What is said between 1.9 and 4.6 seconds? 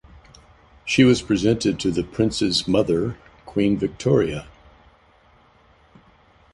the Prince's mother, Queen Victoria.